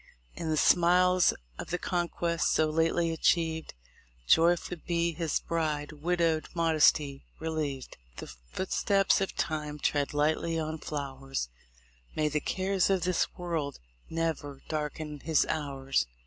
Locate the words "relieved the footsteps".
7.39-9.21